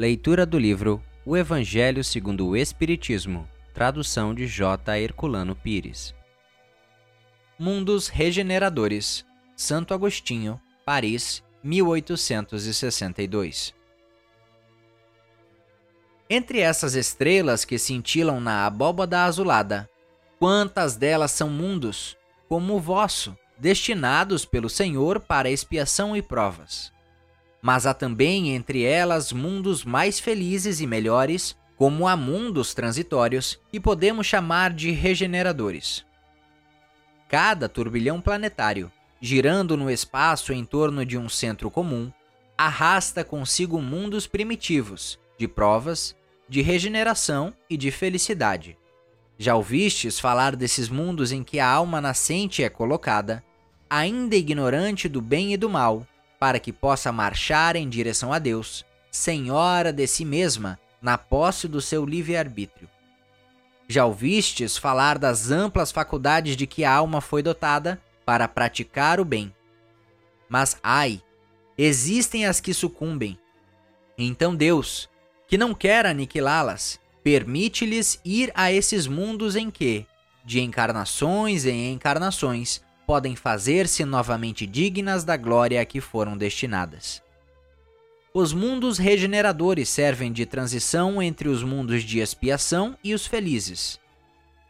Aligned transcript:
Leitura 0.00 0.46
do 0.46 0.58
livro 0.58 1.04
O 1.26 1.36
Evangelho 1.36 2.02
segundo 2.02 2.48
o 2.48 2.56
Espiritismo, 2.56 3.46
tradução 3.74 4.34
de 4.34 4.46
J. 4.46 4.98
Herculano 4.98 5.54
Pires. 5.54 6.14
Mundos 7.58 8.08
Regeneradores, 8.08 9.26
Santo 9.54 9.92
Agostinho, 9.92 10.58
Paris, 10.86 11.44
1862. 11.62 13.74
Entre 16.30 16.60
essas 16.60 16.94
estrelas 16.94 17.66
que 17.66 17.78
cintilam 17.78 18.40
na 18.40 18.64
abóbada 18.64 19.24
azulada, 19.24 19.86
quantas 20.38 20.96
delas 20.96 21.32
são 21.32 21.50
mundos, 21.50 22.16
como 22.48 22.76
o 22.76 22.80
vosso, 22.80 23.36
destinados 23.58 24.46
pelo 24.46 24.70
Senhor 24.70 25.20
para 25.20 25.50
expiação 25.50 26.16
e 26.16 26.22
provas? 26.22 26.90
Mas 27.62 27.86
há 27.86 27.92
também 27.92 28.54
entre 28.54 28.82
elas 28.82 29.32
mundos 29.32 29.84
mais 29.84 30.18
felizes 30.18 30.80
e 30.80 30.86
melhores, 30.86 31.56
como 31.76 32.06
há 32.06 32.16
mundos 32.16 32.74
transitórios, 32.74 33.58
que 33.70 33.80
podemos 33.80 34.26
chamar 34.26 34.72
de 34.72 34.90
regeneradores. 34.90 36.04
Cada 37.28 37.68
turbilhão 37.68 38.20
planetário, 38.20 38.90
girando 39.20 39.76
no 39.76 39.90
espaço 39.90 40.52
em 40.52 40.64
torno 40.64 41.04
de 41.04 41.16
um 41.16 41.28
centro 41.28 41.70
comum, 41.70 42.10
arrasta 42.56 43.24
consigo 43.24 43.80
mundos 43.80 44.26
primitivos, 44.26 45.18
de 45.38 45.46
provas, 45.46 46.14
de 46.48 46.60
regeneração 46.60 47.54
e 47.70 47.76
de 47.76 47.90
felicidade. 47.90 48.76
Já 49.38 49.54
ouvistes 49.54 50.20
falar 50.20 50.56
desses 50.56 50.88
mundos 50.88 51.32
em 51.32 51.42
que 51.42 51.58
a 51.58 51.66
alma 51.66 52.00
nascente 52.00 52.62
é 52.62 52.68
colocada, 52.68 53.42
ainda 53.88 54.36
ignorante 54.36 55.08
do 55.08 55.22
bem 55.22 55.54
e 55.54 55.56
do 55.56 55.70
mal, 55.70 56.06
para 56.40 56.58
que 56.58 56.72
possa 56.72 57.12
marchar 57.12 57.76
em 57.76 57.86
direção 57.86 58.32
a 58.32 58.38
Deus, 58.38 58.82
senhora 59.10 59.92
de 59.92 60.06
si 60.06 60.24
mesma, 60.24 60.80
na 61.02 61.18
posse 61.18 61.68
do 61.68 61.82
seu 61.82 62.06
livre-arbítrio. 62.06 62.88
Já 63.86 64.06
ouvistes 64.06 64.78
falar 64.78 65.18
das 65.18 65.50
amplas 65.50 65.92
faculdades 65.92 66.56
de 66.56 66.66
que 66.66 66.82
a 66.82 66.94
alma 66.94 67.20
foi 67.20 67.42
dotada 67.42 68.00
para 68.24 68.48
praticar 68.48 69.20
o 69.20 69.24
bem. 69.24 69.54
Mas, 70.48 70.78
ai, 70.82 71.20
existem 71.76 72.46
as 72.46 72.58
que 72.58 72.72
sucumbem. 72.72 73.38
Então 74.16 74.54
Deus, 74.54 75.10
que 75.46 75.58
não 75.58 75.74
quer 75.74 76.06
aniquilá-las, 76.06 76.98
permite-lhes 77.22 78.18
ir 78.24 78.50
a 78.54 78.72
esses 78.72 79.06
mundos 79.06 79.56
em 79.56 79.70
que, 79.70 80.06
de 80.44 80.60
encarnações 80.60 81.66
em 81.66 81.92
encarnações, 81.92 82.80
podem 83.10 83.34
fazer-se 83.34 84.04
novamente 84.04 84.64
dignas 84.64 85.24
da 85.24 85.36
glória 85.36 85.80
a 85.80 85.84
que 85.84 86.00
foram 86.00 86.36
destinadas. 86.36 87.20
Os 88.32 88.52
mundos 88.52 88.98
regeneradores 88.98 89.88
servem 89.88 90.30
de 90.30 90.46
transição 90.46 91.20
entre 91.20 91.48
os 91.48 91.64
mundos 91.64 92.04
de 92.04 92.20
expiação 92.20 92.96
e 93.02 93.12
os 93.12 93.26
felizes. 93.26 93.98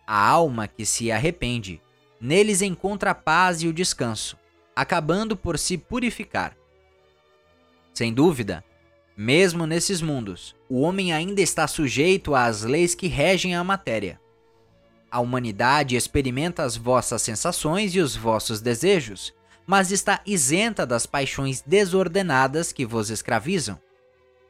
A 0.06 0.26
alma 0.26 0.66
que 0.66 0.86
se 0.86 1.12
arrepende, 1.12 1.82
neles 2.18 2.62
encontra 2.62 3.10
a 3.10 3.14
paz 3.14 3.60
e 3.60 3.68
o 3.68 3.74
descanso, 3.74 4.38
acabando 4.74 5.36
por 5.36 5.58
se 5.58 5.76
purificar. 5.76 6.56
Sem 7.92 8.10
dúvida, 8.10 8.64
mesmo 9.14 9.66
nesses 9.66 10.00
mundos, 10.00 10.56
o 10.66 10.80
homem 10.80 11.12
ainda 11.12 11.42
está 11.42 11.68
sujeito 11.68 12.34
às 12.34 12.62
leis 12.62 12.94
que 12.94 13.06
regem 13.06 13.54
a 13.54 13.62
matéria. 13.62 14.18
A 15.10 15.18
humanidade 15.20 15.96
experimenta 15.96 16.62
as 16.62 16.76
vossas 16.76 17.22
sensações 17.22 17.94
e 17.94 18.00
os 18.00 18.14
vossos 18.14 18.60
desejos, 18.60 19.34
mas 19.66 19.90
está 19.90 20.20
isenta 20.24 20.86
das 20.86 21.06
paixões 21.06 21.62
desordenadas 21.62 22.72
que 22.72 22.86
vos 22.86 23.10
escravizam. 23.10 23.78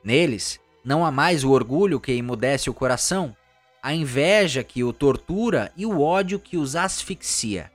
Neles, 0.04 0.60
não 0.84 1.04
há 1.04 1.10
mais 1.10 1.44
o 1.44 1.50
orgulho 1.50 2.00
que 2.00 2.12
emudece 2.12 2.68
o 2.68 2.74
coração, 2.74 3.34
a 3.82 3.94
inveja 3.94 4.62
que 4.62 4.84
o 4.84 4.92
tortura 4.92 5.72
e 5.76 5.86
o 5.86 6.00
ódio 6.00 6.38
que 6.38 6.56
os 6.56 6.76
asfixia. 6.76 7.70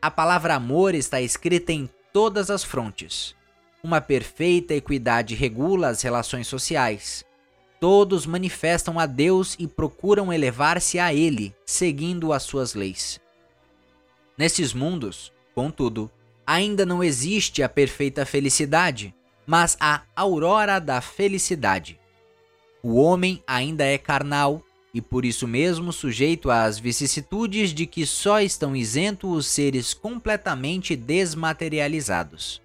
A 0.00 0.10
palavra 0.10 0.54
amor 0.54 0.94
está 0.94 1.20
escrita 1.20 1.72
em 1.72 1.88
todas 2.12 2.50
as 2.50 2.62
frontes. 2.62 3.34
Uma 3.82 4.00
perfeita 4.00 4.74
equidade 4.74 5.34
regula 5.34 5.88
as 5.88 6.02
relações 6.02 6.46
sociais. 6.46 7.24
Todos 7.80 8.26
manifestam 8.26 8.98
a 8.98 9.06
Deus 9.06 9.54
e 9.58 9.66
procuram 9.66 10.32
elevar-se 10.32 10.98
a 10.98 11.14
Ele, 11.14 11.54
seguindo 11.64 12.32
as 12.32 12.42
suas 12.42 12.74
leis. 12.74 13.20
Nesses 14.36 14.72
mundos, 14.72 15.32
contudo, 15.54 16.10
ainda 16.46 16.84
não 16.84 17.02
existe 17.02 17.62
a 17.62 17.68
perfeita 17.68 18.24
felicidade, 18.26 19.14
mas 19.46 19.76
a 19.80 20.02
aurora 20.14 20.78
da 20.78 21.00
felicidade. 21.00 21.98
O 22.82 22.96
homem 22.96 23.42
ainda 23.46 23.84
é 23.84 23.98
carnal 23.98 24.62
e 24.92 25.00
por 25.00 25.24
isso 25.24 25.46
mesmo 25.46 25.92
sujeito 25.92 26.50
às 26.50 26.78
vicissitudes 26.78 27.72
de 27.72 27.86
que 27.86 28.06
só 28.06 28.40
estão 28.40 28.74
isentos 28.74 29.30
os 29.30 29.46
seres 29.46 29.92
completamente 29.92 30.96
desmaterializados. 30.96 32.62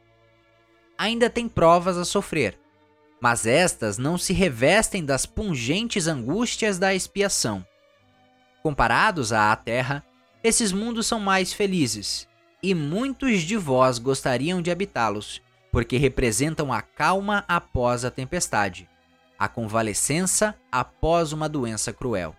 Ainda 0.97 1.29
tem 1.29 1.47
provas 1.47 1.97
a 1.97 2.05
sofrer, 2.05 2.57
mas 3.23 3.45
estas 3.45 3.97
não 3.97 4.17
se 4.17 4.33
revestem 4.33 5.05
das 5.05 5.25
pungentes 5.25 6.07
angústias 6.07 6.77
da 6.77 6.93
expiação. 6.93 7.65
Comparados 8.61 9.31
à 9.31 9.55
Terra, 9.55 10.03
esses 10.43 10.73
mundos 10.73 11.07
são 11.07 11.21
mais 11.21 11.53
felizes, 11.53 12.27
e 12.61 12.75
muitos 12.75 13.43
de 13.43 13.55
vós 13.55 13.97
gostariam 13.97 14.61
de 14.61 14.69
habitá-los, 14.69 15.41
porque 15.71 15.95
representam 15.95 16.73
a 16.73 16.81
calma 16.81 17.45
após 17.47 18.03
a 18.03 18.11
tempestade, 18.11 18.89
a 19.39 19.47
convalescença 19.47 20.53
após 20.69 21.31
uma 21.31 21.47
doença 21.47 21.93
cruel. 21.93 22.35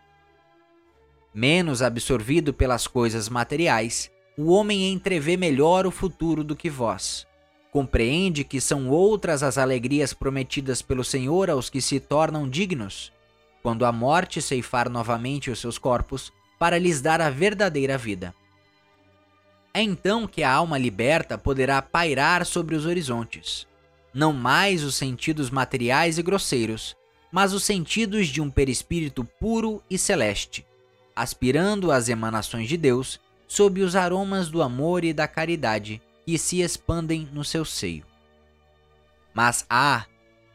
Menos 1.32 1.80
absorvido 1.80 2.52
pelas 2.52 2.86
coisas 2.86 3.30
materiais, 3.30 4.10
o 4.36 4.52
homem 4.52 4.92
entrevê 4.92 5.34
melhor 5.34 5.86
o 5.86 5.90
futuro 5.90 6.44
do 6.44 6.54
que 6.54 6.68
vós 6.68 7.26
Compreende 7.74 8.44
que 8.44 8.60
são 8.60 8.88
outras 8.88 9.42
as 9.42 9.58
alegrias 9.58 10.14
prometidas 10.14 10.80
pelo 10.80 11.02
Senhor 11.02 11.50
aos 11.50 11.68
que 11.68 11.80
se 11.80 11.98
tornam 11.98 12.48
dignos, 12.48 13.12
quando 13.64 13.84
a 13.84 13.90
morte 13.90 14.40
ceifar 14.40 14.88
novamente 14.88 15.50
os 15.50 15.58
seus 15.58 15.76
corpos 15.76 16.32
para 16.56 16.78
lhes 16.78 17.00
dar 17.00 17.20
a 17.20 17.30
verdadeira 17.30 17.98
vida. 17.98 18.32
É 19.74 19.82
então 19.82 20.24
que 20.24 20.44
a 20.44 20.52
alma 20.52 20.78
liberta 20.78 21.36
poderá 21.36 21.82
pairar 21.82 22.46
sobre 22.46 22.76
os 22.76 22.86
horizontes, 22.86 23.66
não 24.14 24.32
mais 24.32 24.84
os 24.84 24.94
sentidos 24.94 25.50
materiais 25.50 26.16
e 26.16 26.22
grosseiros, 26.22 26.94
mas 27.32 27.52
os 27.52 27.64
sentidos 27.64 28.28
de 28.28 28.40
um 28.40 28.50
perispírito 28.50 29.24
puro 29.40 29.82
e 29.90 29.98
celeste, 29.98 30.64
aspirando 31.16 31.90
às 31.90 32.08
emanações 32.08 32.68
de 32.68 32.76
Deus 32.76 33.18
sob 33.48 33.82
os 33.82 33.96
aromas 33.96 34.48
do 34.48 34.62
amor 34.62 35.02
e 35.02 35.12
da 35.12 35.26
caridade 35.26 36.00
e 36.26 36.38
se 36.38 36.60
expandem 36.60 37.28
no 37.32 37.44
seu 37.44 37.64
seio. 37.64 38.04
Mas 39.32 39.66
ah, 39.68 40.06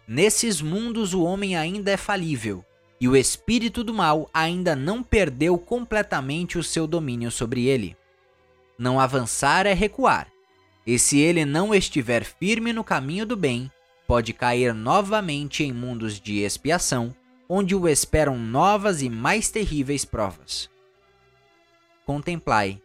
nesses 0.08 0.62
mundos 0.62 1.14
o 1.14 1.24
homem 1.24 1.56
ainda 1.56 1.92
é 1.92 1.98
falível, 1.98 2.64
e 3.00 3.08
o 3.08 3.16
espírito 3.16 3.84
do 3.84 3.94
mal 3.94 4.30
ainda 4.34 4.76
não 4.76 5.02
perdeu 5.02 5.58
completamente 5.58 6.58
o 6.58 6.64
seu 6.64 6.86
domínio 6.86 7.32
sobre 7.32 7.66
ele. 7.66 7.96
Não 8.78 9.00
avançar 9.00 9.66
é 9.66 9.74
recuar, 9.74 10.32
e 10.86 10.98
se 10.98 11.20
ele 11.20 11.46
não 11.46 11.74
estiver 11.74 12.24
firme 12.24 12.74
no 12.74 12.84
caminho 12.84 13.26
do 13.26 13.36
bem, 13.36 13.72
pode 14.08 14.34
cair 14.34 14.74
novamente 14.74 15.64
em 15.64 15.72
mundos 15.72 16.20
de 16.20 16.40
expiação, 16.40 17.16
onde 17.48 17.76
o 17.76 17.88
esperam 17.88 18.38
novas 18.38 19.02
e 19.02 19.10
mais 19.10 19.50
terríveis 19.50 20.04
provas. 20.04 20.70
Contemplai, 22.06 22.82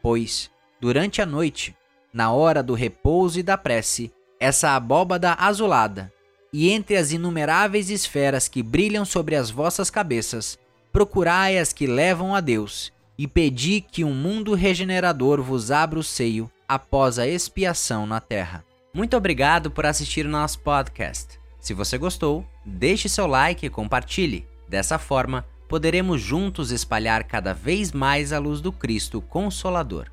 pois, 0.00 0.50
durante 0.80 1.20
a 1.20 1.26
noite, 1.26 1.74
na 2.12 2.32
hora 2.32 2.62
do 2.62 2.74
repouso 2.74 3.38
e 3.38 3.42
da 3.42 3.56
prece, 3.56 4.12
essa 4.38 4.74
abóbada 4.74 5.34
azulada, 5.38 6.12
e 6.52 6.70
entre 6.70 6.96
as 6.96 7.12
inumeráveis 7.12 7.90
esferas 7.90 8.48
que 8.48 8.62
brilham 8.62 9.04
sobre 9.04 9.36
as 9.36 9.50
vossas 9.50 9.90
cabeças, 9.90 10.58
procurai 10.92 11.58
as 11.58 11.72
que 11.72 11.86
levam 11.86 12.34
a 12.34 12.40
Deus, 12.40 12.92
e 13.16 13.26
pedi 13.26 13.80
que 13.80 14.02
um 14.02 14.14
mundo 14.14 14.54
regenerador 14.54 15.42
vos 15.42 15.70
abra 15.70 15.98
o 15.98 16.02
seio 16.02 16.50
após 16.66 17.18
a 17.18 17.26
expiação 17.26 18.06
na 18.06 18.20
terra. 18.20 18.64
Muito 18.94 19.16
obrigado 19.16 19.70
por 19.70 19.86
assistir 19.86 20.26
o 20.26 20.30
nosso 20.30 20.58
podcast. 20.60 21.38
Se 21.60 21.74
você 21.74 21.98
gostou, 21.98 22.44
deixe 22.64 23.08
seu 23.08 23.26
like 23.26 23.66
e 23.66 23.70
compartilhe. 23.70 24.46
Dessa 24.68 24.98
forma, 24.98 25.44
poderemos 25.68 26.20
juntos 26.20 26.72
espalhar 26.72 27.24
cada 27.24 27.52
vez 27.52 27.92
mais 27.92 28.32
a 28.32 28.38
luz 28.38 28.60
do 28.60 28.72
Cristo 28.72 29.20
Consolador. 29.20 30.10